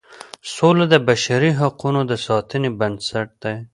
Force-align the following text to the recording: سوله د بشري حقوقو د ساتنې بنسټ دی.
سوله 0.53 0.85
د 0.93 0.95
بشري 1.07 1.51
حقوقو 1.59 2.01
د 2.09 2.13
ساتنې 2.25 2.69
بنسټ 2.79 3.27
دی. 3.43 3.55